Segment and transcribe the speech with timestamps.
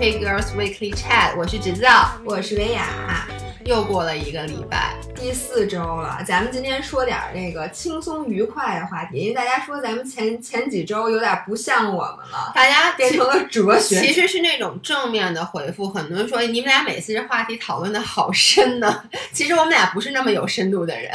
[0.00, 3.28] Coffee Girls Weekly Chat，我是直造，我是维雅。
[3.66, 6.24] 又过了一个礼拜，第四周了。
[6.26, 14.00] 咱们今天说点那个轻松愉快的话题，因为大家说咱们前前几周有点不像我们了，大家变成了哲学。
[14.00, 19.04] 其实是那种正面的回复，很多人说你们俩每次这话题讨论的好深呢。
[19.34, 21.12] 其实我们俩不是那么有深度的人。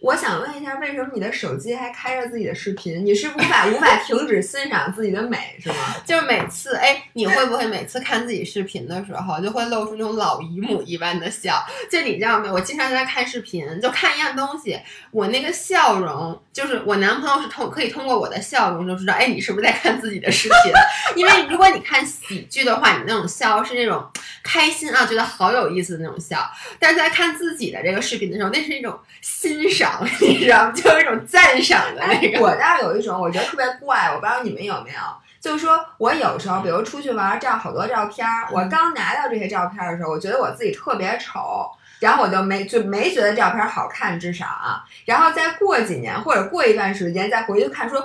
[0.00, 3.04] 我想问一下，为什么你的手机还开着自己的视频？
[3.04, 5.74] 你是无法无法停止欣赏自己的美，是吗？
[6.06, 11.66] 就是每次，哎，你会不会每次看自己视频的时候，就会露出那种老姨母一般的笑？
[11.90, 12.48] 就你知道没？
[12.48, 14.78] 我经常在看视频，就看一样东西，
[15.10, 20.72] 我那个笑容，就是我男朋友是通可以通过我的笑容就知道，哎，你是不是在看自己的视频？
[21.20, 24.08] 因为如果你看喜剧的话，你那种笑是那种
[24.44, 26.38] 开心啊，觉得好有意思的那种笑；
[26.78, 29.87] 但是在看自己的这个视频的时候，那是一种欣赏。
[30.20, 30.72] 你知道吗？
[30.72, 32.40] 就有一种赞赏的那个。
[32.40, 34.98] 我倒有一种，我觉得特别怪，我不知道你们有没有。
[35.40, 44.84] 就是说我有时候，比如出去玩，照好多照片儿，我刚拿到这些照片的时候，我觉得我自己特别丑，然后我就没就没觉得照片好看，至少啊。
[45.04, 48.00] 然后再过几年或者过一段时间再回去看，说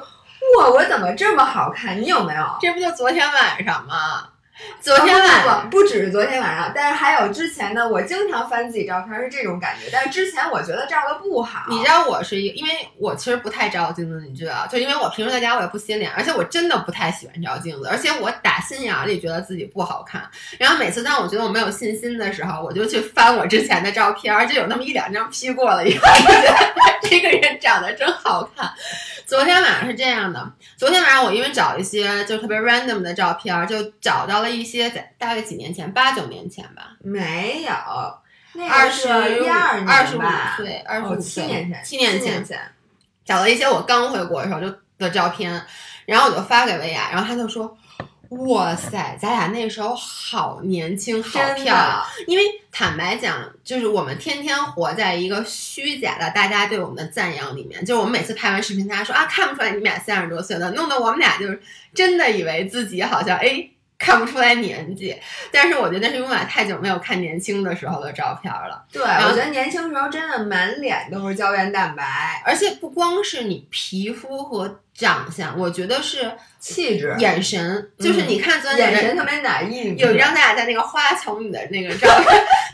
[0.59, 1.99] 哇，我怎么这么好看？
[1.99, 2.45] 你有没有？
[2.61, 4.27] 这不就昨天晚上吗？
[4.81, 7.87] 昨天晚上不只是昨天晚上，但是还有之前的。
[7.87, 11.65] 我经常翻自己照片是这种感觉，但是之前我觉得照的不好。
[11.69, 20.29] 你知道我是一，因为我其实不太照镜子，你知道，就因为我平时在家我也不洗脸，而且我真的不太喜欢照镜子，而且我打心眼里觉得自己不好看。
[20.57, 28.69] 然后每次当我觉得我没有信心的时候，我就去翻我之前的照片，就有那么一两张 P 过了以后，觉得这个人长得真好看。
[29.25, 37.71] 昨天晚上是这样的，昨天晚上我因为找一些就特别 random 的照片，就找到了一些在大概几年前，八九年前吧，没有，
[38.69, 40.21] 二十一二年二十五
[40.57, 42.45] 岁，二十五七年前，七年前，
[43.25, 45.65] 找了一些我刚回国的时候就的照片，
[46.05, 47.77] 然后我就发给薇娅，然后她就说。
[48.47, 52.03] 哇塞，咱俩那时候好年轻，好漂亮。
[52.25, 57.85] 因为坦白讲，就是我们天天活在一个虚假的大家对我们的赞扬里面。
[57.85, 61.61] 就是我们每次拍完视频，大家说啊，看不出来你们俩三十多岁了，弄得我们俩就是
[61.93, 63.69] 真的以为自己好像哎。
[64.03, 65.15] 看不出来年纪，
[65.49, 68.83] 但是我觉得那是因为我俩太久没有看年轻的时候的照片了。
[68.91, 79.95] 对，我觉得年轻时候真的满脸都是胶原蛋白，而且不光是你皮肤和长相，我觉得是气质、眼神，就是你看昨天眼神特别哪意。
[79.95, 82.25] 有一张咱俩在那个花丛里的那个照片，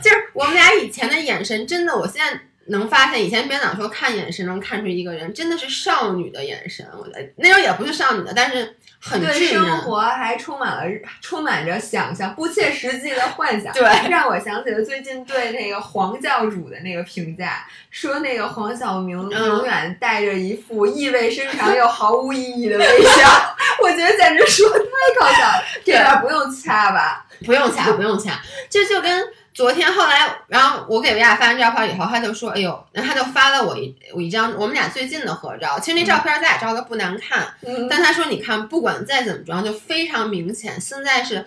[0.02, 8.74] 就是我们俩以前的眼神，真的，我现在能发现，以前编导说看眼神能看出一个人真的是少女的眼神，我觉得那时候也不是少女的，但是。
[9.18, 10.84] 对生活还充满了
[11.22, 13.72] 充满着想象，不切实际的幻想。
[13.72, 23.56] 对，让我想起了最近对那个黄教主的那个评价，说那个黄晓明永远带着一副意味深长又毫无意义的微笑。
[23.82, 24.84] 我觉得简直说太
[25.18, 27.24] 搞笑了，这段不用掐吧？
[27.46, 29.26] 不用掐，不用掐，这就跟。
[29.52, 35.78] 昨天后来，然后我给维亚发完照片以后，他就说：“哎呦，然后他就发了我一我一张我们俩最近的合照。
[35.78, 37.52] 其实那照片咱俩照的不难看，
[37.90, 40.80] 但他说你看，不管再怎么装，就非常明显。
[40.80, 41.44] 现在是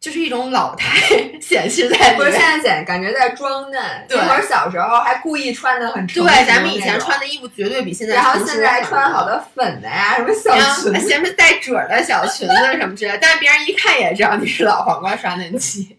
[0.00, 0.98] 就是一种老态
[1.42, 2.16] 显示在里面。
[2.16, 3.80] 不是现在显感觉在装嫩。
[4.08, 8.14] 那会儿小时候还故意穿的很对，咱们以前穿的衣服绝对比现在。
[8.14, 15.94] 然后现在还穿好多粉的呀，什么小裙子，前面带褶的小裙子什么之类，但是别人一看也知道你是老黄瓜刷嫩肌。”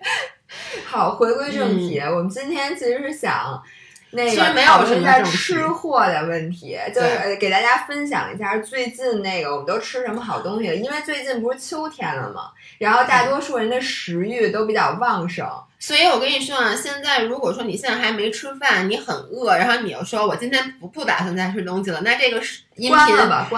[0.86, 3.62] 好，回归正题，我们今天其实是想
[4.12, 10.66] 那个没有一下吃货的问题，就是给大家分享一下最近那个我们都吃什么好东西。
[10.80, 15.48] 因为最近不是秋天了嘛，然后大多数人的食欲都比较旺盛。
[15.84, 23.16] 所以我跟你说啊，现在如果说你现在还没吃饭，你很饿，然后你又说我今天不不打算再吃东西了，那这个是音频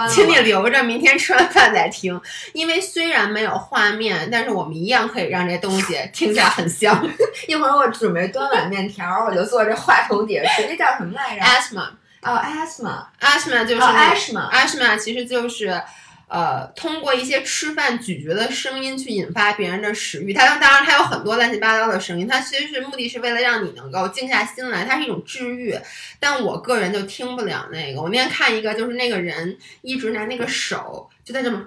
[0.08, 2.18] 请你留着明天吃完饭再听，
[2.54, 7.06] 因为虽然没有画面，但是我们一样可以让这东西听起来很香。
[7.46, 10.66] 一会儿我准备端碗面条，我就坐这话筒底下吃。
[10.66, 11.88] 那叫什么来着？asthma。
[12.22, 15.78] 哦，asthma，asthma 就是 asthma，asthma 其实就是。
[16.26, 25.78] 呃，通过一些吃饭咀嚼的声音去引发别人的食欲，它当当然它有很多乱七八糟的声音，它其实是目的是为了让你能够静下心来，它是一种治愈。
[26.18, 28.00] 但我个人就听不了那个。
[28.00, 31.66] 我那天看一个，就是那个人一直拿那个手就在这么，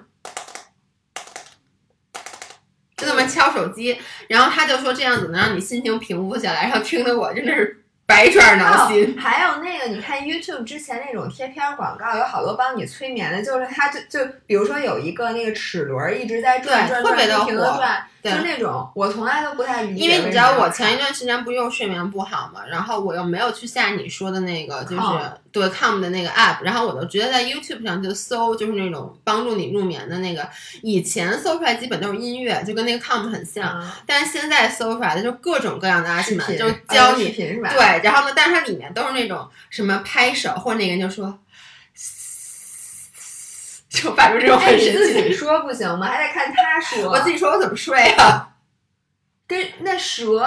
[2.96, 3.96] 就这么敲手机，
[4.28, 7.84] 然后他就说这样子能让你心情平复下来，然后听得我真的是。
[8.08, 20.04] 百爪挠心，还有那个，你看 YouTube 之前那种贴片广告，有好多帮你催眠的，就是它就就比如说有一个那个齿轮一直在转转转，不停的转，对就那种我从来都不太理解。
[20.04, 25.02] 因为你知道我前一段时间不是又睡眠不好嘛，然后我又没有去下你说的那个，就是
[25.52, 30.48] 对 com 的那个 app，然后我就直接在 YouTube 上就搜，就是那种帮助你入眠的那个，
[30.82, 37.70] 以前搜出来基本都是音乐，就跟那个 com 很像，啊但是现在搜出来的就各种各样的阿视频就教啊视你频是吧？
[37.72, 41.38] 对，然后呢，但是它里面都是那种什么拍手，或者那个人就说，
[43.88, 45.32] 就发出这种哎，很神你自己。
[45.32, 46.06] 说不行吗？
[46.06, 47.10] 还得看他说。
[47.10, 48.50] 我自己说我怎么睡啊？
[49.46, 50.46] 跟那蛇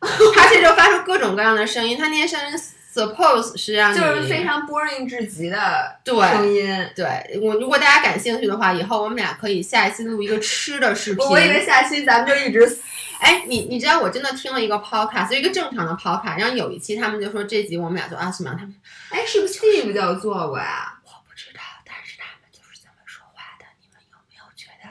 [0.00, 2.58] 它这就发出各种各样的声音，它那些声音
[2.92, 6.90] suppose 是让你就是非常 boring 至极的对声音。
[6.96, 11.24] 对我，如果大家感兴趣的话，以后我们俩可以下一期录一个吃的视频。
[11.24, 12.78] 我我以为下期咱们就一直
[13.20, 18.74] 哎，你你知道我真的听了一个 podcast，就一个正常的 podcast，然后有一期他们就说这集我们俩做阿西玛，他们
[19.10, 20.98] 哎，是不是 Steve 就做过呀？
[21.04, 23.66] 我不知道，但是他们就是这么说话的。
[23.80, 24.88] 你们有没有觉得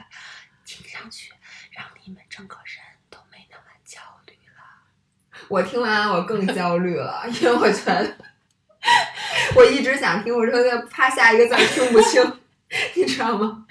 [0.64, 1.32] 听上去
[1.72, 2.76] 让你们整个人
[3.10, 5.39] 都没那么焦虑了？
[5.50, 8.06] 我听完我更焦虑了， 因为我觉得
[9.56, 12.22] 我一直想听，我说就怕下一个字儿听不清，
[12.94, 13.64] 你知道吗？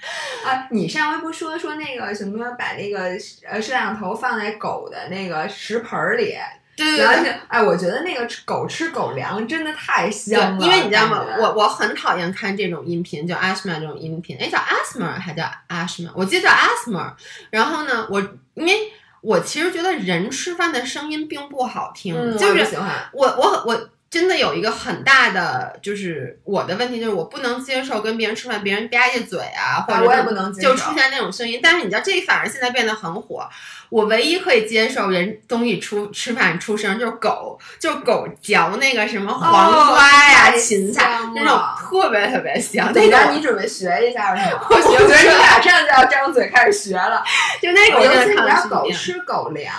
[0.44, 3.00] 啊，你上回不说说那个什么，把那个
[3.48, 6.36] 呃摄像头放在狗的那个食盆儿里，
[6.76, 16.10] 对然后就哎，我觉得那个狗吃狗粮真的太香了，因为你知道吗我我很讨厌看这种音频，叫 asthma 这种音频，哎，叫 asthma 还叫 asthma？
[16.14, 17.12] 我记得叫 asthma。
[17.50, 18.20] 然后呢，我
[18.54, 22.76] 因为我其实觉得人吃饭的声音并不好听，嗯，就是。
[23.12, 31.60] 我我我真的有一个很大的就是我的问题，就是我不能接受跟别人吃饭，别人吧唧嘴啊，或者我也不能接受就出现那种声音。
[31.62, 33.48] 但是你知道，这反而现在变得很火。
[33.88, 42.92] 我唯一可以接受人东西出吃饭出声，就是狗，就是狗嚼那个什么黄瓜呀、哦芹菜那种特别特别香。
[42.92, 44.66] 那你准备学一下是吗？
[44.70, 47.22] 我觉得你马上就要张嘴开始学了。
[47.62, 48.90] 就那个我尤其你知真的看了道狗。
[48.92, 49.72] 吃狗粮，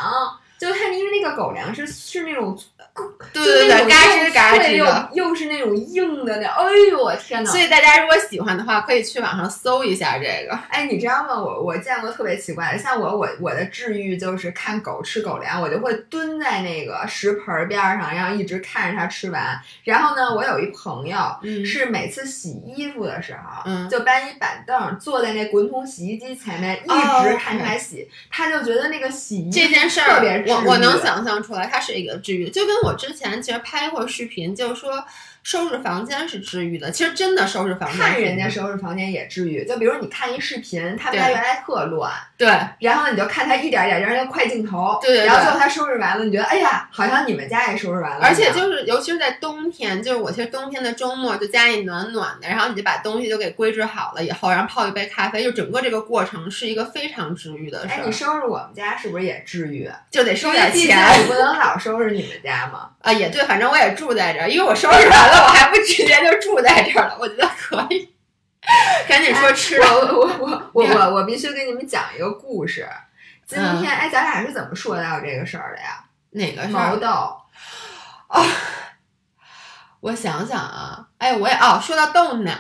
[0.58, 2.58] 就它因为那个狗粮是是那种，
[3.34, 5.10] 对对对，嘎吱嘎吱的。
[5.14, 7.50] 又又是那种硬的那，哎呦我天哪！
[7.50, 10.54] 所以大家如果喜欢的话，可以去网上搜一下这个。
[10.70, 11.42] 哎，你知道吗？
[11.42, 19.60] 我我见过特别奇怪的，像我我我的治愈就是看狗吃狗粮，我就会蹲在那个食盆儿边儿上，然后一直看着它吃完。
[19.86, 35.06] 然后呢，我有一朋友嗯是每次洗衣服的时候，嗯就搬一板凳坐在那滚筒洗衣机前面，哦一直看它洗，他就觉得那个洗衣这件事儿特别，治愈我我能想象出来，它是一个治愈，就跟我之前其实拍过视频，就是说
[35.44, 36.92] 收拾房间是治愈的。
[36.92, 42.48] 其实真的收拾房间，看人家收拾房间也治愈，就比如你看一视频，他们家原来特乱，对
[42.80, 59.90] 然后你就看他一点儿点儿，让他快镜头，对对对然后最后他收拾完了，你觉得哎呀，好像你们家也收拾完了，而且就是，尤其是在冬天，就是我其实冬天的周末就家里暖暖的，然后你就把东西都给归置好了以后，然后泡一杯咖啡，就整个这个过程是一个非常治愈的事哎，儿你，收拾我们家是不是也治愈？
[60.12, 62.90] 就得收点钱你不能老收拾你们家嘛。
[63.02, 68.14] 啊，也对，反正我也住在这儿，因为我收拾完了，我还不直接就住在这儿了，我觉得可以。
[69.08, 72.88] 赶紧说吃我我我我我我必须给你们讲一个故事。
[73.46, 76.06] 今嗯天哎，咱俩是怎么说到这个事儿的呀？
[76.32, 76.98] 哪个事毛儿？
[76.98, 77.38] 豆，
[80.00, 82.58] 我想想啊，哎，我也哦，说到豆奶，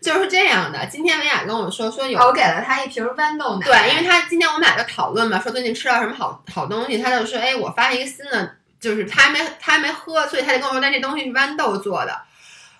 [0.00, 0.86] 就是这样的。
[0.86, 3.66] 今天维雅跟我说说有哦，我给了他一瓶豌豆奶。
[3.66, 12.20] 对，因为他今天我们俩就讨论嘛，说最近吃到什么好好东西，他就说，哎，我发了一个新的，就是他还没他还没喝，所以他就跟我说，但这东西是豌豆做的。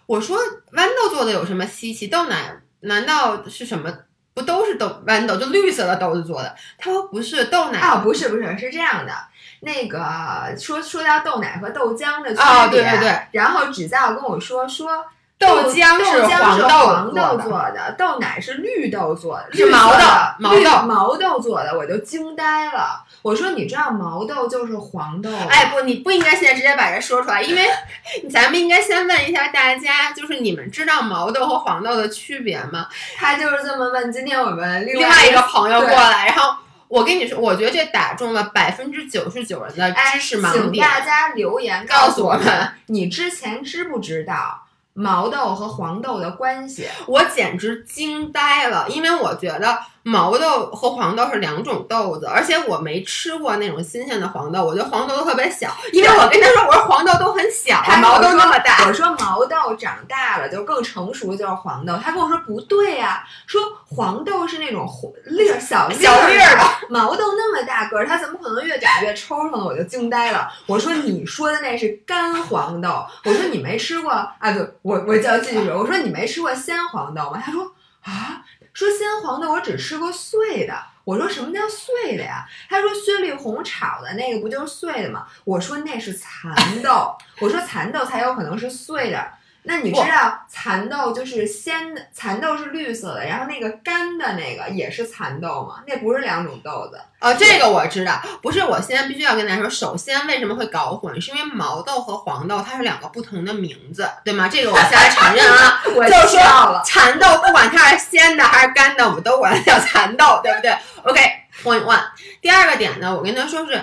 [0.07, 0.37] 我说
[0.73, 2.09] 豌豆做的有什么稀奇？
[2.09, 3.91] 豆奶难道是什么？
[4.35, 6.55] 不都是豆豌豆，就绿色的豆子做的？
[6.77, 9.13] 他说不是，豆奶哦，不是不是，是这样的。
[9.61, 15.05] 那个说说到豆奶和豆浆的区别，哦对对对然后指教跟我说说
[15.39, 19.99] 豆浆豆是黄黄豆豆做的，豆奶是绿豆做的，是绿毛豆
[20.39, 23.05] 绿毛豆毛豆做的，我就惊呆了。
[23.23, 27.63] 我说你知道毛豆就是黄豆吗，哎，不，你不应该现在直接把这说出来，因为
[28.29, 32.89] 咱们应该先问一下大家，就是你们知道毛豆和黄豆的区别吗？
[33.17, 34.13] 他就是这么问。
[34.13, 36.57] 今天我们另另外一个个朋友过来，然后
[36.89, 40.81] 我跟你说，我觉得这打中了百分之九十九人的哎，知识盲点请。
[40.83, 46.89] 大家留言告诉我们，你之前知不知道毛豆和黄豆的关系？
[47.07, 58.85] 我简直惊呆了，因为我觉得毛豆和黄豆是两种豆子，而且我没吃过那种新鲜的黄豆，我觉得黄豆都特别小，因为我跟他说，我说黄豆都很小，他毛豆那么大。
[58.87, 61.97] 我说毛豆长大了就更成熟，就是黄豆。
[62.03, 69.65] 他跟我说不对呀、说黄豆是那种红粒儿小粒小粒儿的，毛豆那么大个儿，它怎么可能越长越抽抽呢？
[69.65, 70.49] 我就惊呆了。
[70.67, 74.53] 我说你说的那是干黄豆，我说你没吃过啊？
[74.53, 77.41] 对，我我就要继续说，我说你没吃过鲜黄豆吗？
[77.45, 77.63] 他说
[78.03, 78.43] 啊。
[78.73, 80.75] 说鲜黄豆我只吃过碎的。
[81.05, 82.47] 我说什么叫碎的呀？
[82.71, 85.27] 他说薛丽红炒的那个不就是碎的吗？
[85.45, 89.33] 我说那是蚕豆，我说蚕豆才有可能是碎的。
[89.65, 95.85] 那你知道蚕豆就是鲜的，蚕豆是绿色的，然后那个干的那个也是蚕豆吗？
[95.87, 97.01] 那不是两种豆子。
[97.21, 98.65] 哦，这个我知道，不是。
[98.65, 104.49] 我现在必须要跟大家说，首先为什么会搞混，是因为毛豆和黄豆它是两个不同的名字，对吗？
[104.49, 112.03] 这个我现在承认啊， 我就说了，蚕豆不管它是鲜的还是干的，我们都管它叫蚕豆，对不对？OK，point one。
[112.41, 113.81] 第二个点呢，我跟他说是。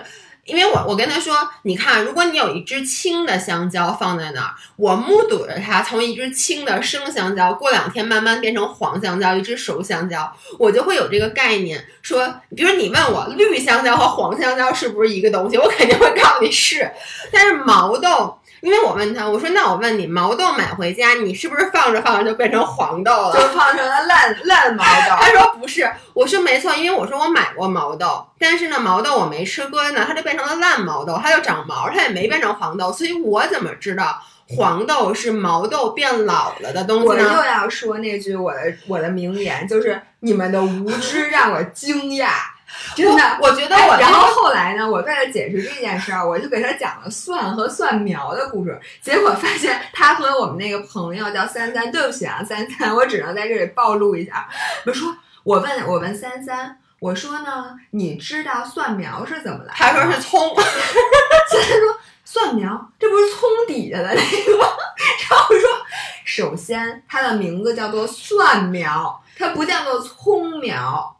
[0.49, 11.85] 因为我我跟他说，你看，如果你有一只青的香蕉放在那儿，我目睹着它从一只青的生香蕉，过两天慢慢变成黄香蕉，一只熟香蕉，我就会有这个概念。
[12.01, 16.89] 说，比如你问我绿香蕉和黄香蕉是不是一个东西，我肯定会告诉你是。
[17.31, 23.33] 但是毛豆，因为我问他，我说那我问你，毛豆买回家，你是不是放着放着就变成黄豆了？
[23.33, 25.15] 就放成了烂烂毛豆。
[25.19, 28.25] 他说不是，我说没错，因为我说我买过毛豆。
[28.37, 34.21] 但是呢，毛豆我没吃过呢，它就变成了烂毛豆，它就长毛，它也没变成黄豆，所以我怎么知道
[34.57, 37.13] 黄豆是毛豆变老了的东西呢？
[37.13, 42.29] 我又要说那句我的我的名言，就是你们的无知让我惊讶，
[42.95, 43.97] 真的，我觉得我。
[43.97, 54.47] 然后后来呢，我为了解释这件事儿，我就给他讲了蒜和蒜苗的故事，结果发现他和我们那个朋友叫三三，对不起啊，三三，我只能在这里暴露一下，
[54.85, 56.77] 我说我问我问三三。
[56.99, 59.73] 我说呢，你知道蒜苗是怎么来的？
[59.73, 60.37] 他说是葱。
[61.49, 61.95] 三三说
[62.25, 64.67] 蒜苗，这不是葱底下的那个吗？
[65.31, 65.69] 然后我说，
[66.25, 71.15] 首先它的名字叫做蒜苗，它不叫做葱苗。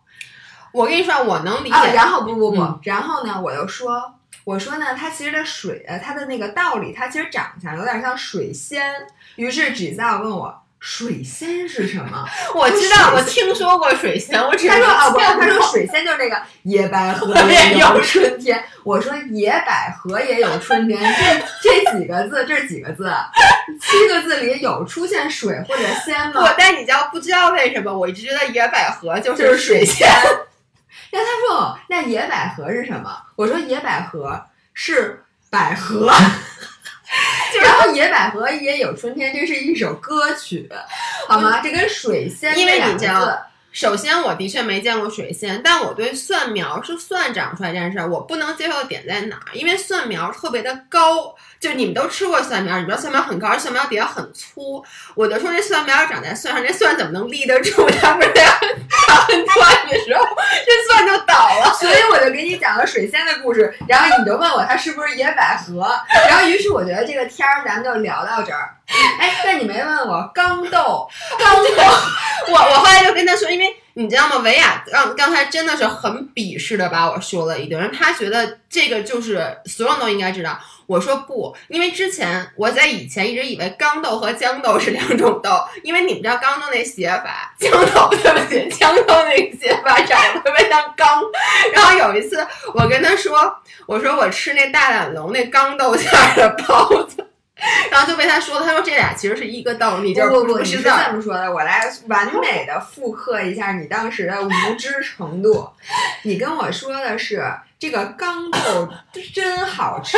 [0.72, 1.94] 我跟你说，我能理解。
[1.94, 8.94] 然后不不不，然后呢，我又说，我说呢，它其实的水，它的那个道理，它其实长相有点像水仙。
[9.36, 10.62] 于是纸造问我。
[10.82, 12.26] 水仙是什么？
[12.56, 14.42] 我知道，我听说过水仙。
[14.42, 18.64] 我只他说啊，不，他说水仙就是那个野百合 也有春天。
[18.86, 20.98] 我说野百合也有春天，
[21.62, 23.12] 这这几个字，这是几个字？
[23.82, 26.40] 七个字里有出现水或者仙吗？
[26.48, 27.94] 我但你知道不知道为什么？
[27.94, 30.08] 我一直觉得野百合就是水仙。
[31.12, 33.22] 然后他说，那野百合是什么？
[33.36, 36.12] 我说野百合是百合。
[37.64, 40.70] 然后野百合也有春天，这是一首歌曲，
[41.28, 41.60] 好吗？
[41.64, 43.36] 这跟水仙因为你知道，
[43.72, 49.54] 首先我的确没见过水仙，但我对蒜苗是蒜长出来这件事儿，我不能接受的点在哪儿？
[49.54, 51.36] 因为蒜苗特别的高。
[51.60, 54.82] 就你们都吃过蒜苗，你知道蒜苗很高，蒜苗底下很粗。
[55.14, 57.86] 我就说这蒜苗长在蒜上，这蒜怎么能立得住？
[58.00, 58.30] 它不是
[59.10, 60.26] 长蒜的时候，
[60.66, 61.74] 这蒜就倒了。
[61.80, 65.90] 所以我就给你讲个水仙的故事，然后你就问我它是不是野百合，
[66.28, 68.76] 然后于是我觉得这个天儿咱们就聊到这儿。
[69.20, 71.84] 哎，但你没问我刚豆，刚豆，
[72.50, 74.38] 我我后来就跟他说，因为你知道吗？
[74.38, 80.58] 维亚刚刚才真的是很鄙视的把我说了一顿，他觉得这个就是所有人都应该知道。
[80.88, 91.22] 我说不，因为之前我在以前一直以为豇豆和豇豆是两种豆，因为你们知道豇豆那写法，豇豆对不起，豇豆那个写法长得特别像缸。
[91.74, 93.54] 然后有一次我跟他说，
[93.86, 97.09] 我说我吃那大懒龙那豇豆馅的包子。
[97.92, 101.52] 然后就被他说了，他说这俩其实是一个道理就不不不是这么说的。
[101.52, 105.70] 我来完美的复刻一下你当时的无知程度。
[106.24, 107.44] 你跟我说的是
[107.78, 108.90] 这个豇豆
[109.34, 110.18] 真好吃，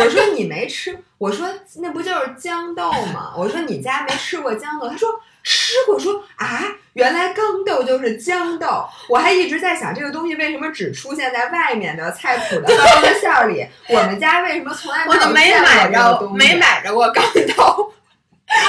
[0.00, 3.32] 我说你没吃，我说那不就是豇豆吗？
[3.36, 5.08] 我说你家没吃过豇豆，他说。
[5.44, 6.62] 吃过说啊，
[6.92, 17.92] 原来豇豆就是豇豆，我还一直在想这个东西为什么只出现在外面的菜谱的包子馅儿里，我们家为什么从来没有没买着没买着过豇豆。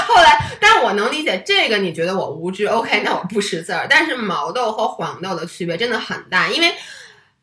[0.07, 3.85] 后来，但我能理解这个，你觉得我无知？OK，那我不识字儿。
[3.87, 6.73] 但是毛豆和黄豆的区别真的很大，因为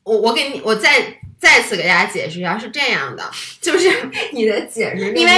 [0.02, 1.20] 我我给你我在。
[1.40, 3.30] 再次给大家解释一下，是这样的，
[3.62, 3.90] 就是
[4.32, 5.32] 你的解释，因为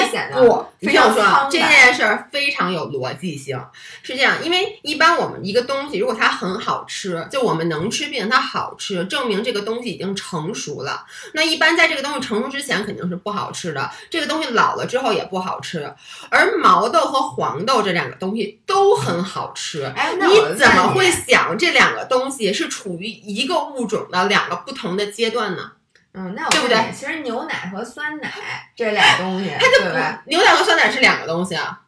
[0.46, 3.56] 我非常说这件事儿非常有逻辑性，
[4.02, 11.06] 是这样，因为一般我们一个东西如果它很好吃，就我们能吃并且它好吃，证明这个东西已经成熟了。
[11.34, 15.94] 那一般在这个东西成熟之前肯定是不好吃的，这个东西老了之后也不好吃。
[16.30, 25.70] 而毛豆和黄豆这两个东西都很好吃，哎，你怎么会想这两个东西是处于一个物种的两个不同的阶段呢？
[26.14, 26.76] 嗯，那我对不对？
[26.94, 28.30] 其实牛奶和酸奶
[28.76, 31.80] 这俩东西，它就不牛奶和酸奶是两个东西啊。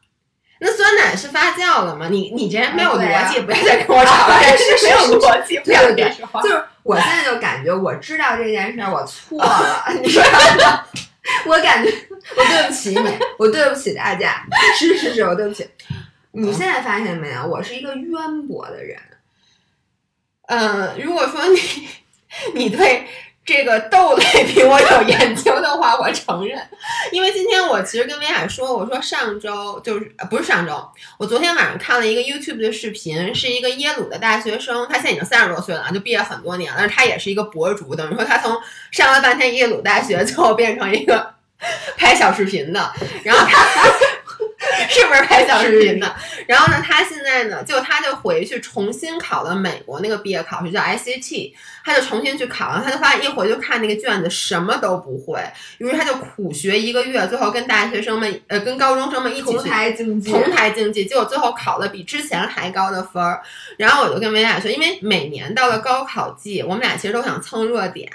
[0.61, 2.09] 那酸奶是发酵了吗？
[2.11, 4.40] 你你这人没有逻辑，不要再跟我吵了。
[4.57, 9.85] 是没有逻辑，不要跟说就是我现在就感觉我知道这件事儿，我错了。
[10.00, 10.23] 你说
[11.47, 11.90] 我感觉
[12.37, 14.47] 我对不起你，我对不起大家。
[14.78, 15.69] 是是是，我对不起。
[16.33, 17.45] 你现在发现没有？
[17.47, 18.99] 我是一个渊博的人。
[20.47, 21.88] 嗯，如果说你
[22.54, 23.07] 你对
[23.45, 26.59] 这个豆类比我有研究的话，我承认。
[27.13, 30.83] 因为今天我其实跟维亚说，我说上周就是不是上周，
[31.19, 38.59] 我昨天晚上看了一个 YouTube 的视频，是一个耶鲁的大学生，他现在已经三十多岁了，就毕业很多年了，他也是一个博主，等于说他从
[38.91, 41.35] 上了半天耶鲁大学，最后变成一个
[41.97, 43.65] 拍小视频的，然后他。
[44.88, 46.14] 是不是拍小视频的？
[46.47, 51.52] 然后呢，他现在呢，就他就回去重新考了美国那个毕业考试，叫 SAT，
[51.85, 55.40] 他就重新去考，然后他就发现一回就看那个卷子什么都不会，
[55.78, 63.43] 于是他就苦学一个月，最后跟大学生们呃跟高中生们一起同去台竞技，同台竞技，结果最后考了比之前还高的分儿。
[63.76, 68.11] 然后我就跟维娅说，因为每年到了高考季，我们俩其实都想蹭热点。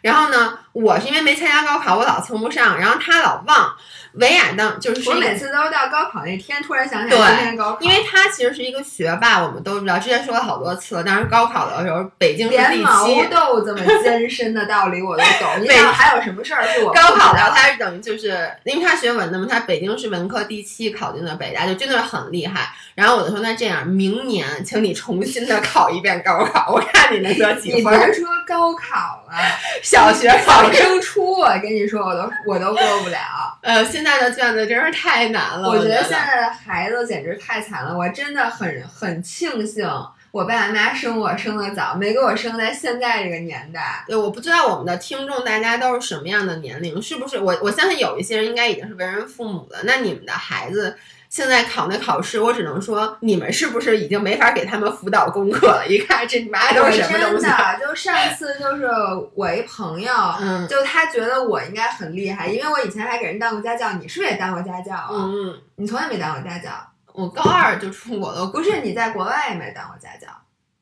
[0.00, 3.74] 然后呢，我是因为没参加高考，我老蹭不上，然后他老忘。
[4.16, 11.02] 维雅当就是我每次都是到高考那天突然想起对来今天高考，因为他其实是一个学霸，我们都知道，之前说了好多次了。
[11.02, 13.24] 当时高考的时候，北京是第连毛七。
[13.28, 15.48] 豆这么艰深的道理我都懂。
[15.62, 22.68] 你对知道还有什么事儿是我高考的他是等于就是，因为他学文的嘛，他北京是文科第七，考进的北大，就真的是很厉害。
[22.94, 27.98] 然后我就说，那这样，明年请你重新的考一遍高考，我看你能得几分儿。
[27.98, 29.38] 你别说高考了，
[29.82, 33.18] 小学考考生初，我跟你说，我都我都过不了。
[33.62, 35.68] 呃，现在的卷子真是太难了。
[35.68, 39.88] 我觉得现在的孩子简直太惨了，我真的很很庆幸
[40.30, 44.04] 我爸妈生我生的早，没给我生在现在这个年代。
[44.06, 47.38] 对，我不知道我们的听众大家都是什么样的年龄，是不是？
[47.38, 49.80] 我我相信有一些人应该已经是为人父母了。
[49.84, 50.96] 那你们的孩子
[51.32, 55.86] 现在考那考试，我只能说你们是不是已经没法给他们辅导功课了？
[55.88, 57.46] 一看这你妈都是什么东真西？
[57.46, 58.86] 啊的就上次就是
[59.34, 63.94] 我一朋友，嗯就他觉得我应该很厉害，因为我以前还给人当过家教。
[63.94, 65.30] 你是不是也当过家教啊？
[65.76, 66.68] 你从来没当过家教？
[67.14, 70.28] 我高二就出国了，不是你在国外也没当过家教，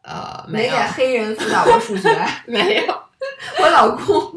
[0.02, 2.09] 呃，没有给黑人辅导过数学。
[2.47, 3.00] 没有。
[3.60, 4.32] 我老公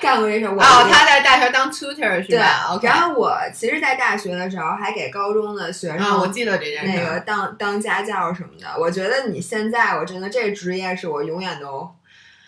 [0.00, 7.04] 干过这事哦，他在大学当 tutor 是对吧？OK，然后我其实，在大学的时候还给高中的学啊，生我记得这件事儿。
[7.04, 8.66] 那个当当家教什么的。
[8.78, 11.90] 我觉得你现在，我真的这职业是我永远都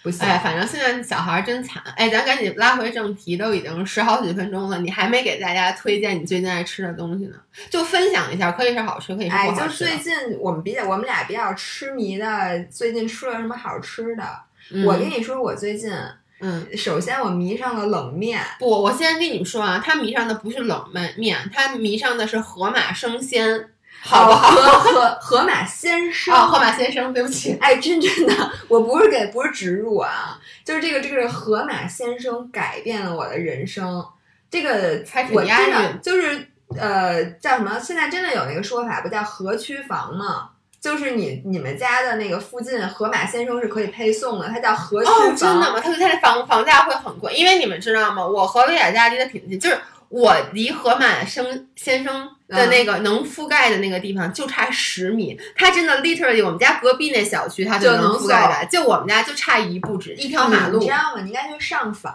[0.03, 0.25] 不行。
[0.27, 1.83] 哎，反正现在小孩儿真惨。
[1.97, 7.37] 哎，咱赶紧拉回正题，都已经十好几分钟了，你还没给大家推荐你最近爱吃的东西呢，
[7.69, 9.91] 就分享一下，可以是好吃，可以是不好吃就。
[9.91, 14.23] 最近我们比较，我们俩比较痴迷的，最近吃了什么好吃的？
[14.73, 15.93] 嗯我跟你说，我最近
[16.41, 23.71] 嗯，首先我迷上了冷面，不，我先跟你们说啊，他迷上的不是冷面面，他迷上的是河马生鲜，
[24.03, 24.51] 好不好？
[24.51, 27.57] 河河河马先生 哦，河马先生，对不起。
[27.59, 34.05] 哎，真真的，我不是给，不是植入啊，就是这个这个河马先生改变了我的人生。
[34.51, 35.03] 这个
[35.33, 36.49] 我真的就是
[36.79, 37.79] 呃叫什么？
[37.81, 40.51] 现在真的有那个说法，不叫河区房吗？
[40.81, 45.81] 就是你你们家的那个附近，河马先生是可以配送的，它叫河区哦，真的吗？
[45.81, 48.25] 他他的房房价会很贵，因为你们知道吗？
[48.25, 60.93] 我和薇娅家离得挺近，就是我离河马生先生的那个能覆盖的那个地方就差十米，它真的 literally 我们家隔壁那小区它就能能覆盖的，就我们家就差一步之一条马路你知。
[60.93, 61.23] 道吗？
[61.23, 62.15] 你应该去上访，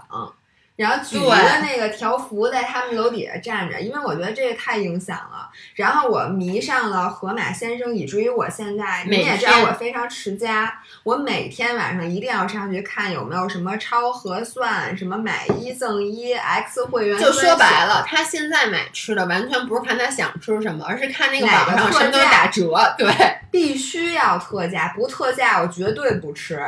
[0.81, 5.47] 然后举一对个那个条幅在他们楼底下站着，因为我觉得这个太影响了。
[5.75, 17.19] 然后我迷上了河马先生，以至于我现在你也知道我非常持家，我每天晚上一定要上去看有没有什么超合算，什么买一赠一 X 会员。
[17.19, 22.95] 就说白了，，他现在买吃的完全不是看他想吃什么，而是看那个网上什么都打折。
[22.97, 23.07] 对，
[23.51, 26.59] 必须要特价，不特价我绝对不吃。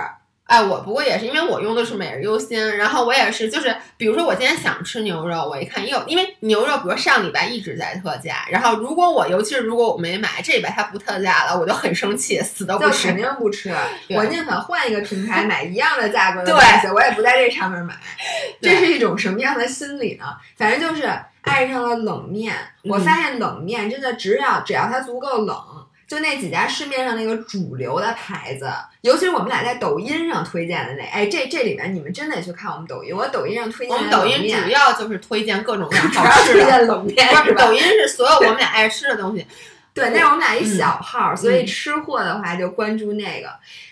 [0.53, 13.17] 哎，我不过也是因为我用的是每日优先，然后我也是，就是比如说我今天想吃牛肉，我一看又因为牛肉，比如上礼拜一直在特价，然后如果我尤其是如果我没买，这礼拜它不特价了，我就很生气，死都不吃就肯。
[13.17, 13.73] 定不吃，
[14.15, 17.95] 我宁可换一个平台买一样的价格的对东西，我也不在这上面买。
[18.61, 20.25] 这是一种什么样的心理呢？
[20.55, 21.11] 反正就是
[21.41, 22.53] 爱上了冷面。
[22.83, 25.57] 我嗯发现冷面真的只要只要它足够冷，
[26.13, 28.69] 就那几家市面上那个主流的牌子，
[29.02, 37.28] 尤其是我们俩在抖音上推荐的那，哎，这这里面你们真得去看我们抖音，我抖音上推荐我们抖音主要就是推荐各种各样好吃的，荐冷面？
[37.56, 39.43] 抖音是所有我们俩爱吃的东西。
[39.93, 43.49] 对，那是我们俩一嗯小号，所以吃货的话就关注那个。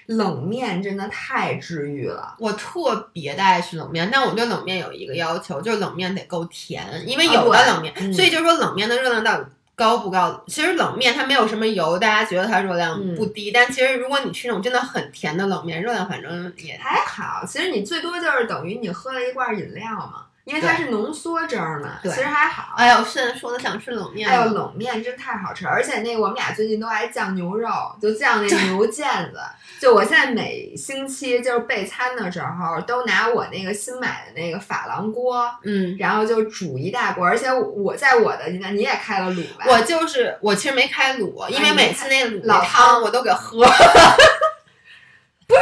[0.07, 2.35] 冷面真的太治愈了。
[2.39, 9.45] 我特别的爱吃冷面，但我对冷面有一个要求，就是冷面得够甜，因为啊有的冷面，嗯所以就是说冷面的热量到底
[9.81, 10.43] 高不高？
[10.45, 20.25] 其实冷面它没有什么油，大家觉得它热量嗯不低，但其实如果你吃那种真的很甜的冷面，热量反正也还好，其实你最多就是等于你喝了一罐饮料嘛。
[20.43, 22.73] 因为它是浓缩汁儿嘛，其实还好。
[22.75, 27.69] 哎呦，现在说的想吃冷面哎呦，冷面真太好吃，而且那个我们俩最近都爱酱牛肉，
[28.01, 29.39] 就酱那牛腱子。
[29.81, 37.25] 就我现在每星期就是备餐的时候，都拿我那个新买的那个珐琅锅，嗯，然后就煮一大锅。
[37.25, 39.65] 而且我在我的，你你也开了卤吧？
[39.67, 43.65] 我就是我其实没开卤，因为每次那卤老汤我都给喝。
[45.47, 45.61] 不是，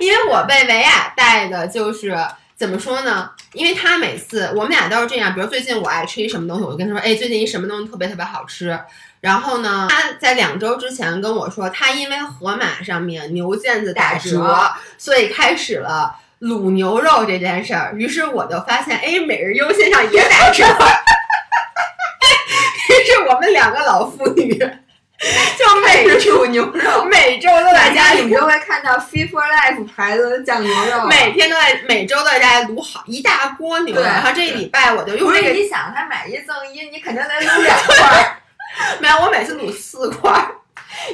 [0.00, 2.16] 因为我被维亚带的就是
[2.58, 3.30] 怎么说呢？
[3.52, 8.76] 因为他每次我们俩都是这样，比如最近我爱吃一什么东西，我就跟他说，哎，最近一什么东西特别特别好吃。
[9.20, 17.94] 然后呢，他在两周之前跟我说，他因为盒马上面牛腱子打打折所以开始了卤牛肉这件事儿。
[17.94, 20.64] 于是我就发现，哎，每日优鲜上也打折。
[22.88, 24.58] 于是我们两个老妇女
[25.58, 31.06] 就每每煮牛肉，每周都在家里家你们都会看到 Fit for Life 牌子的酱牛肉。
[31.08, 38.36] 每天都在每周都在家里卤好一大锅牛肉，然后这一礼拜我就用不是这个，你想，他买一赠一，你肯定得卤两块儿。
[39.00, 40.52] 没有，我每次卤四块儿，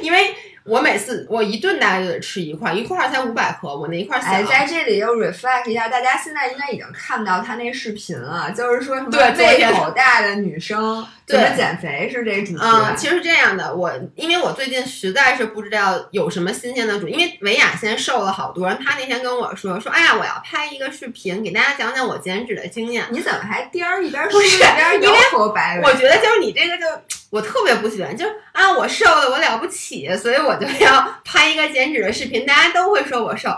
[0.01, 4.19] 因为我每次我一顿大概就得吃一块儿，一块儿才五百克，我那一块。
[4.19, 12.59] 哎，在这里又 reflect 一下，大家现在应该已经看到他那视频了，就是说什么胃口大的女生怎对么减肥是这主题。
[12.61, 23.05] 嗯，其实是这样的，我因为我最近实在是不知道有什么新鲜的主，因为维雅现在瘦了好多，她那天跟我说说，哎呀，我要拍一个视频给大家讲讲我减脂的经验。
[23.09, 25.83] 你怎么还颠儿一边不说一边摇因为头摆尾？
[25.83, 26.83] 我觉得就是你这个就
[27.31, 33.49] 我特别不喜欢，就是啊我瘦了我了不起，所以我就要拍一个减脂的视频，大家都会说我瘦，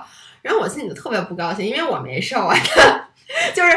[0.41, 2.57] 然后我心里就特别不高兴，因为我没瘦啊，
[3.53, 3.71] 就是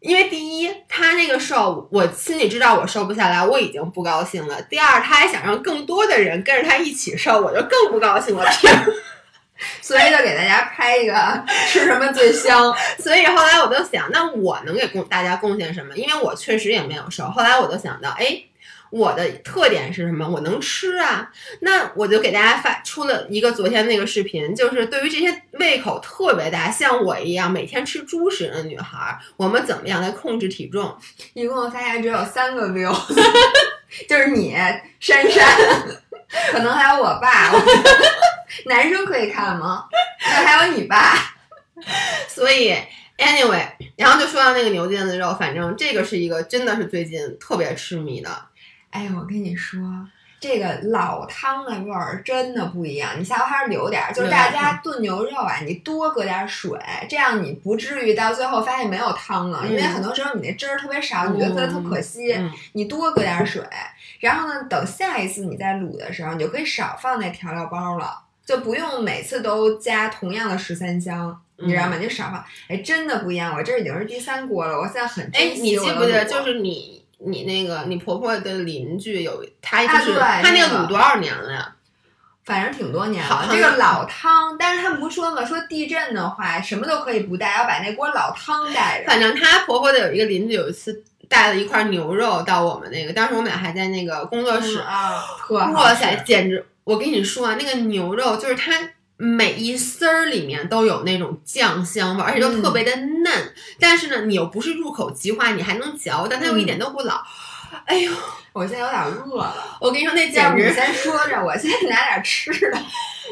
[0.00, 8.44] 因为第一他那个瘦，我心里知道我瘦不下来，我已经不高兴了；第二他还想让更多的人跟着他一起瘦，我就更不高兴了。
[9.82, 12.74] 所以就给大家拍一个吃什么最香。
[12.98, 15.94] 所以后来我就想，那我能给贡大家贡献什么？
[15.94, 17.24] 因为我确实也没有瘦。
[17.24, 18.42] 后来我就想到，哎，
[18.90, 20.28] 我的特点是什么？
[20.28, 21.30] 我能吃啊。
[21.60, 30.96] 那我就给大家发出了一个昨天那个视频，就是对于这些胃口特别大，像我一样每天吃猪食的女孩儿，我们怎么样来控制体重？
[31.34, 32.92] 一共发现只有三个 view，
[34.08, 34.56] 就是你
[34.98, 35.46] 珊珊，
[36.50, 37.52] 可能还有我爸。
[37.52, 37.62] 我
[38.66, 39.84] 男生可以看吗？
[40.22, 41.14] 那还有你爸。
[42.28, 42.74] 所以
[43.16, 48.30] anyway，然后就说到那个牛腱子肉，反正这个是一个真的是最近特别痴迷的。
[48.90, 49.80] 哎，我跟你说，
[50.40, 53.10] 这个老汤的味儿真的不一样。
[53.18, 59.66] 你下回还是留点儿，就是大家炖牛肉啊，你多搁点水，这样你不至于到最后发现没有汤了。
[59.66, 62.32] 因为嗯很多时候你那汁儿特别少，你觉得特可惜。
[62.32, 63.62] 嗯你多搁点水，
[64.20, 71.40] 然后呢，等下一次你再卤的时候，你就可以少放那调料包了，就不用每次都加同样的十三香。
[71.62, 71.96] 你知道吗？
[71.96, 73.54] 嗯你就少放，哎，真的不一样。
[73.54, 81.74] 我这已经是第三锅了，我现在很哎珍，惜你记不记得，就是你你那个你婆婆的邻居有他啊就是、对他那那个个卤多少年了呀？
[82.42, 83.48] 反正挺多年好了。
[83.52, 89.06] 这个老汤，但是他们不说嘛，说地震的话什么都可以不带，要把那锅老汤带着。
[89.06, 96.66] 反正她婆婆的有一个邻居有一次带了一块牛肉到我们那个，当时我们俩还在那个工作室，嗯啊，哇塞，简直！
[96.82, 98.72] 我跟你说啊，那个牛肉就是它
[99.22, 103.54] 每一丝儿里面都有那种酱香味儿，而且都特别的嫩。
[103.78, 107.22] 但是呢，你又不是入口即化，你还能嚼，但它又一点都不老。
[107.84, 108.10] 哎呦，
[108.54, 112.78] 我现在有点饿了，我跟你说，那要简直先说着，我先拿点吃的。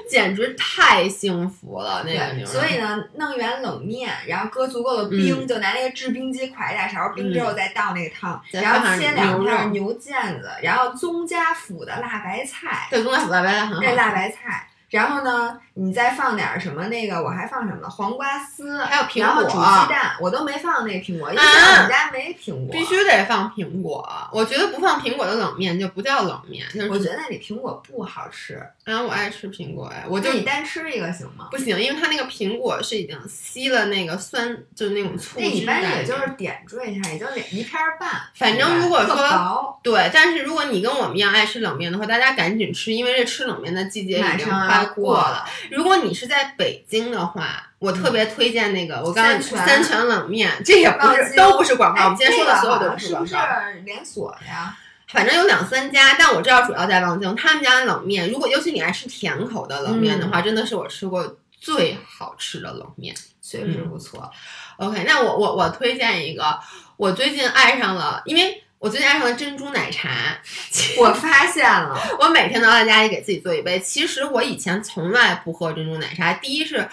[0.08, 2.46] 简直太幸福了，那个。
[2.46, 13.86] 所以呢，弄一碗冷面，然后搁足够的冰，就拿那个制冰机㧟一大勺冰之后，再倒那个汤，再然后切两片牛腱子，然后宗家府的辣白菜，对，宗家府辣白菜很好吃。
[13.88, 14.67] 那辣白菜。
[14.90, 16.86] 然后呢，你再放点什么？
[16.88, 17.88] 那个我还放什么？
[17.88, 22.72] 黄瓜丝，还有苹然后煮果鸡蛋，我都没放那苹果，因为我们家没苹果。
[22.72, 31.48] 必须得放苹果，我觉得不放苹果的冷面就不叫冷面，就是我觉得那里苹果不好吃，啊，我爱吃苹果哎，我就就你单吃一个行吗？
[31.50, 35.78] 不行，因为它那个苹果是已经吸了那个酸，就是那种醋那一般。
[35.88, 38.10] 也就是点缀一下，也就两一片儿半。
[38.34, 45.44] 反正如果说对，但是如果你跟我们一样爱吃冷面的话，大家赶紧吃，因为这吃冷面的季节已经马上快过过了。。
[45.70, 53.36] 如果你是在北京的话，我特别推荐那个，我刚才三全三全冷面，这也不是都不是广告，哎我们今天说的所有都不广告是不是。
[53.84, 54.76] 连锁的呀？
[55.08, 57.34] 反正有两三家，但我知道主要在望京。
[57.34, 63.14] 他们家的冷面，如果尤其你爱吃甜口的冷面的嗯话，真的是我吃过最好吃的冷面。
[63.40, 64.30] 确实不错。
[64.76, 66.58] OK，那我我我推荐一个，
[66.98, 70.38] 我最近爱上了，因为我最近爱上了珍珠奶茶。
[70.98, 73.78] 我发现了， 我每天都要在家里给自己做一杯。
[73.80, 76.88] 其实我以前从来不喝珍珠奶茶，第一是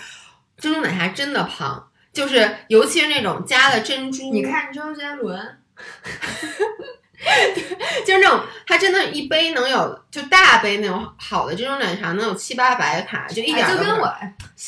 [0.57, 1.89] 珍珠奶茶真的胖。
[2.11, 5.57] 就是尤其是那种加了珍珠，你看周杰伦，
[8.05, 14.13] 就是那种它真的，一杯能有就大杯那种好的这种奶茶能有七八百卡，就一点哎就跟我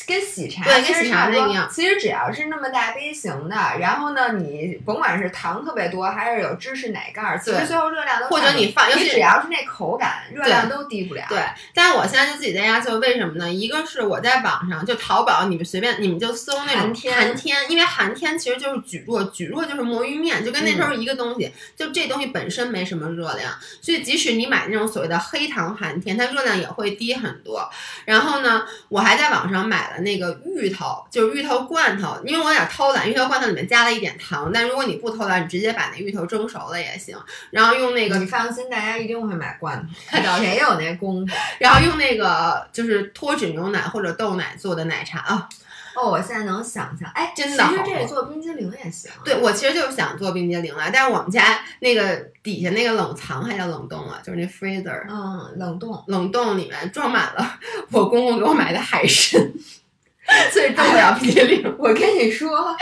[0.06, 11.26] 跟喜茶对跟喜茶差不一样其实只要是那么大杯型的，然后呢，你甭管是糖特别多，还是有芝士奶盖儿，其实最后热量都或者你放尤其你只要是那口感，热量都低不了。
[11.30, 11.40] 对，
[11.74, 13.52] 但是我现在就自己在家做，为什么呢？
[13.52, 27.70] 一个是我在网上就淘宝，你们随便你们就搜那种寒天寒天，因为寒天其实就是蒟蒻，蒟蒻就是魔芋面，就跟那时嗯候一个东西，就这东西本身没什么热量，所以即使你买那种所谓的黑糖寒天，它热量也会低很多。
[28.06, 37.18] 然后呢，我还在网上买了那个芋头，就是芋头罐头，因为我有点偷懒，芋头罐头里面加了一点糖，但如果你不偷懒，你直接把那芋头蒸熟了也行，
[37.52, 41.34] 然后用那个你放心，大家一定会买罐头， 谁有那功夫？
[41.60, 45.50] 然后用那个就是脱脂牛奶或者豆奶做的奶茶啊。
[45.98, 49.10] 哦，我现在能想象，哎，真的其实这做冰激凌也行。
[49.26, 56.04] 对，我其实就是想做冰激凌了，但是我们家那个底下那个冷藏还叫冷冻啊，就是那 freezer 嗯，冷冻。
[56.08, 57.60] 冷冻里面装满了
[57.92, 59.42] 我公公给我买的海参，
[60.54, 61.76] 所以冻不了冰激凌。
[61.80, 62.76] 我跟你说，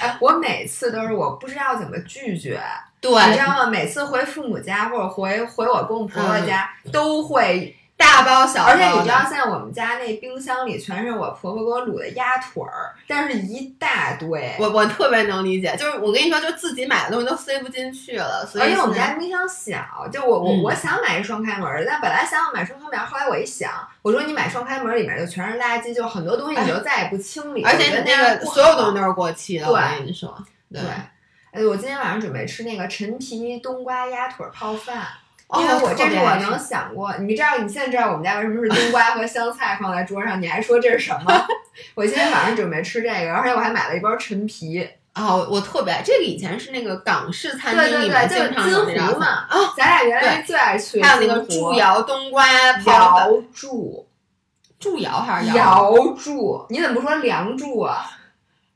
[0.00, 2.60] 哎，我每次都是我不知道怎么拒绝，
[3.00, 3.66] 对，你知道吗？
[3.66, 14.54] 每次回父母家或者回回我公公婆婆家，都会，大包小包，而且你知道，现在我们家那冰箱里全是我婆婆给我卤的鸭腿儿，但是一大堆。
[14.58, 23.70] 我我特别能理解，就是我跟你说，就自己买的东西都塞不进去了，所以而且我们家冰箱小，就我我、嗯我想买一双开门儿，但本来想要买双开门儿，后来我一想，
[24.02, 30.32] 我说你买双开门儿里面就全是垃圾，就很多东西你就再也不清理，而且那个所有东西都是过期的，对我跟你说，
[30.72, 30.80] 对。
[31.50, 35.06] 哎，我今天晚上准备吃那个陈皮冬瓜鸭腿儿泡饭，哦
[35.56, 41.46] 因为我这是我能想过，你知道你现在知道我们家为什么是冬瓜和香菜放在桌上，你还说这是什么？
[41.94, 54.04] 我今天晚上准备吃这个，而且我还买了一包陈皮，哦，我特别爱这个，以前是那个港式餐厅里面经常有金这道菜湖嘛，啊，咱俩原来最爱去还有那个金湖猪窑冬瓜泡饭，瑶柱。
[54.78, 58.06] 祝窑还是窑柱，你怎么不说梁柱啊？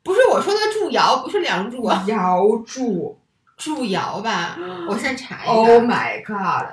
[0.03, 3.17] 不是我说的祝窑，不是梁祝啊，瑶柱
[3.63, 4.57] 祝瑶吧？
[4.89, 5.83] 我先查一下，Oh。
[5.83, 6.67] my god！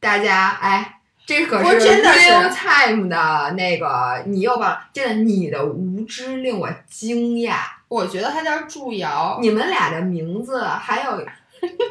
[0.00, 7.56] 大家，哎，这可我是真的是 real time 的那个，你又把真的你的无知令我惊讶。
[7.88, 11.10] 我觉得他叫祝瑶，你们俩的名字还有，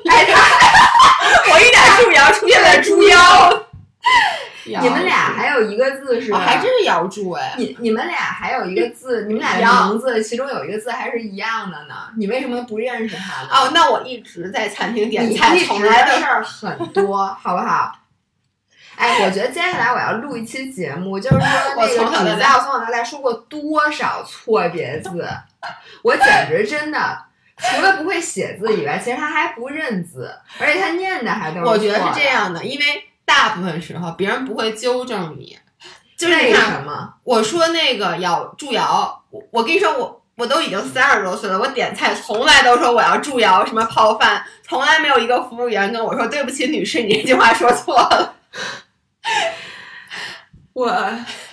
[0.09, 3.17] 哎，他我一点祝瑶出现在猪腰。
[4.81, 7.55] 你们俩还有一个字是，哦，还真是窑祝哎。
[7.57, 13.49] 你你们俩还有一个字，你们俩的名字其中有一个字还是一样的呢，你为什么不认识他呢？
[13.51, 17.95] 哦，那我一直在餐厅点菜，你一直从来的事儿很多，好不好？
[18.95, 25.09] 哎，我觉得接下来我要录一期节目，就是说我那个你在我从小到大说过多少错别字，
[26.03, 27.17] 我简直真的
[27.57, 32.29] 除了不会写字以外，其实他还不认字，而且他念的还都是我觉得是这。
[32.29, 35.55] 样的，因为大部分时候别人不会纠正你，
[36.17, 37.13] 就是你为看什么？
[37.23, 40.15] 我说那个要助摇，我我跟你说我。
[40.39, 48.35] 我都已经三十多岁了，我点菜从来都说我要助摇什么泡饭，从来没有一个服务员跟我说对不起，女士，你这句话说错了。
[50.71, 50.89] 我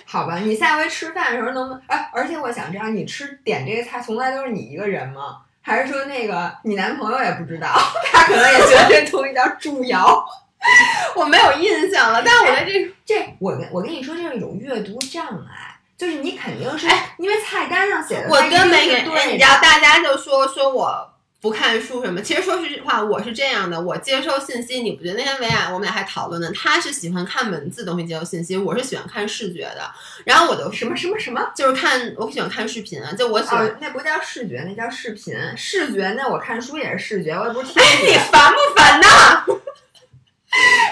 [0.05, 1.83] 好吧，你下回吃饭的时候能不能？
[1.87, 5.39] 哎，而且我想知道，你吃点这个菜从来都是你一个人吗？
[5.61, 7.67] 还是说那个你男朋友也不知道，
[8.13, 10.25] 他可能也觉得这东西叫助窑？
[11.15, 21.09] 我没有印象了，但我的这个这我跟我跟你说，这是一种阅读障碍，就是你肯定是、哎因为菜单上写的，我跟没给，是对你知道，大家就说说我
[21.41, 22.21] 不看书什么。
[22.21, 26.51] 其实说实话，我是这样的，我接收信息，你不觉得那天维亚我们俩还讨论呢？
[26.53, 29.91] 他是喜欢看文字东西接收信息，我是喜欢看视觉的。
[30.25, 31.51] 然后我就什么什么什么。
[31.55, 33.67] 就是看，我喜欢看视频啊，就我喜欢。
[33.67, 35.35] 哦，那不叫视觉，那叫视频。
[35.55, 39.45] 视觉，那我看书也是视觉，我也不是听哎，你烦不烦呐？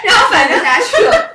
[0.04, 1.32] 然后反正不下去了。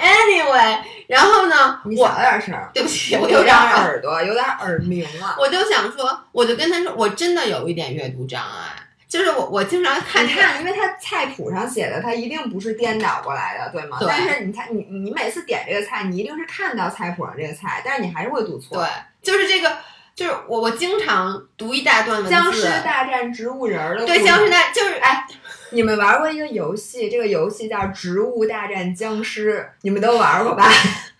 [0.00, 5.36] anyway，然后呢，我你小点声儿，对不起，我有点耳朵，有点耳鸣了。
[5.38, 13.98] 我就想说，我就跟他说，我真的有一点阅读障碍，就是我我经常看这个你看，因为他菜谱上写的，他一定不是颠倒过来的，对吗？
[13.98, 18.78] 对但是你看，你你每次点这个菜，你一定是看到菜谱上这个菜，但是你还是会读错。
[18.78, 18.88] 对，
[19.22, 19.76] 就是这个，
[20.16, 25.26] 就是我我经常读一大段文字，僵尸大战植物人儿的对僵尸大就是哎，
[25.70, 30.66] 你们玩过一个游戏，这个游戏叫《植物大战僵尸》，你们都玩过吧？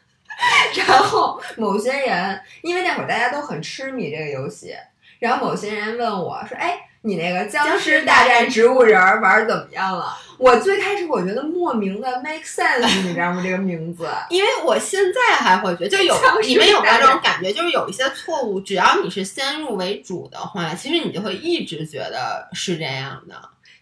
[0.74, 4.74] 然后某些人，因为那会儿大家都很痴迷这个游戏，
[5.18, 10.16] 然后某些人问我说：“哎，你那个僵尸大战植物人玩怎么样了？
[10.38, 13.40] 我最开始我觉得莫名的 make sense，你知道吗？
[13.42, 16.14] 这个名字， 因为我现在还会觉得，就有
[16.44, 23.34] 你们有没有这种感觉，就是有一些错误，只要你是先入为主的话，其实你就会一直觉得是这样的。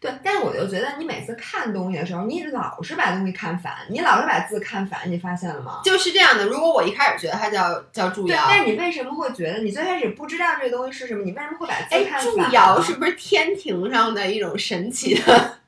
[0.05, 5.81] 对，但是我就觉得你每次看东西的时候，你老是把东西看反，你老是把字看反，你发现了吗？
[5.83, 6.45] 就是这样的。
[6.45, 11.25] 如果我一开始觉得它叫叫祝窑，但是你为什么会觉得你最开始不知道这个东西是什么？
[11.25, 12.23] 你为什么会把字看反？
[12.23, 15.59] 祝窑是不是天庭上的一种神奇的？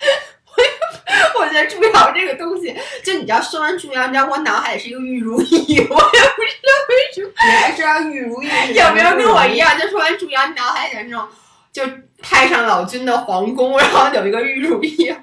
[1.38, 5.46] 我觉得祝窑这个东西，就你知道说完祝窑，你知道我脑海里是一个玉如意，
[5.78, 7.30] 我也不知道为什么。
[7.44, 8.48] 你还知道玉如意？
[8.74, 9.78] 有没有跟我一样？
[9.78, 11.26] 就说完祝窑，脑海里那种
[11.74, 11.82] 就。
[12.26, 15.14] 太上老君的皇宫，然后有一个玉如意。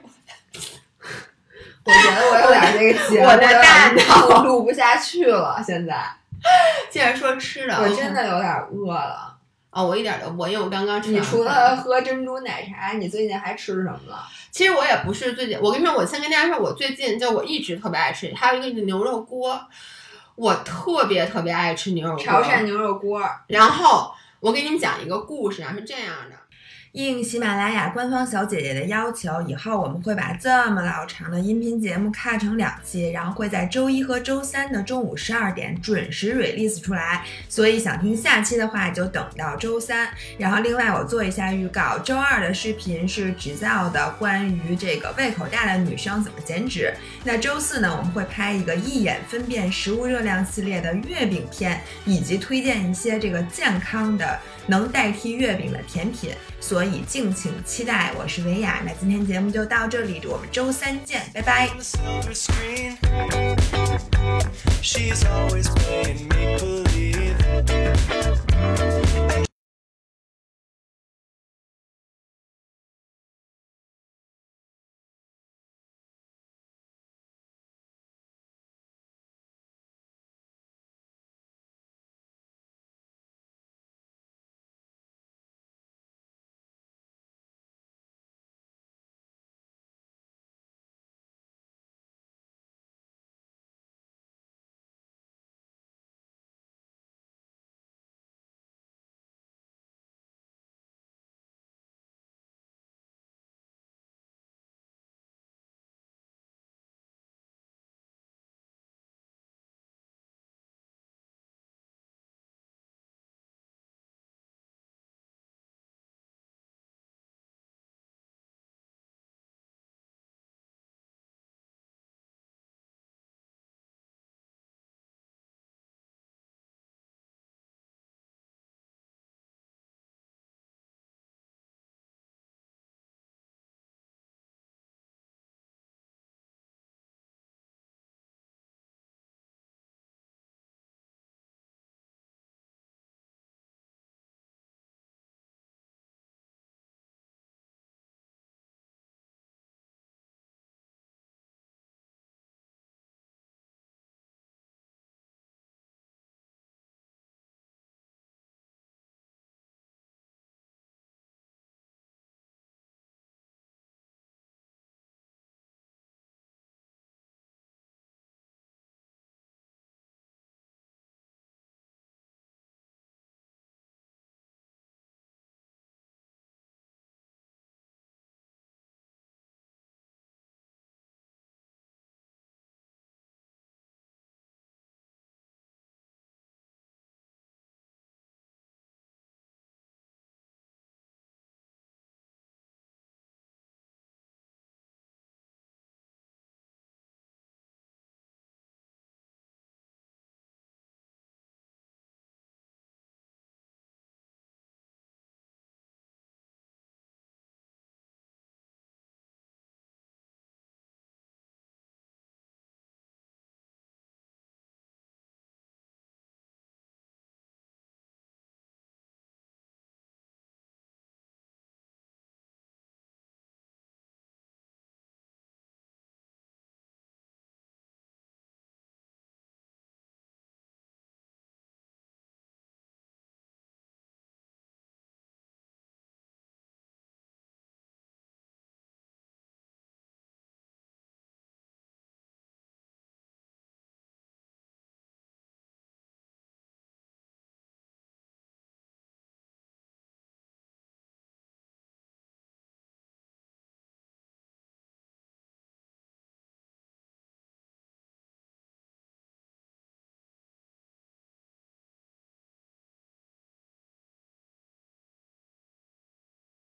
[1.83, 5.59] 我觉得我有点那个节目， 我的大脑录不下去了。
[5.65, 5.99] 现在，
[6.91, 9.35] 既然说吃的，我真的有点饿了。
[9.71, 11.09] 啊，我一点都不，因为我刚刚吃。
[11.09, 14.23] 你除了喝珍珠奶茶，你最近还吃什么了？
[14.51, 19.59] 其实我也不是最近，我跟你说，我先跟大家说，我最近就我一直特别爱吃，还有一个牛肉锅，
[20.35, 23.19] 我特别特别爱吃牛肉锅，潮汕牛肉锅。
[23.47, 26.35] 然后我给你们讲一个故事啊，是这样的。
[26.93, 37.23] 应喜马拉雅官方小姐姐的要求，以后我们会把这么老长的音频节目看成两期，然后会在周一和周三的中午十二点准时 release 出来。
[37.47, 40.09] 所以想听下期的话，就等到周三。
[40.37, 46.93] 然后另外我做一下预告，周二的视频是指教的关于这个胃口大的女生怎么减脂。
[47.23, 56.31] 那周四呢，我们会拍一个一眼分辨食物热量系列的月饼片，以及推荐一些这个健康的能代替月饼的甜品。
[56.59, 61.69] 所所以敬请期待，我是维亚，那今天节目就到这里，我们周三见，拜拜。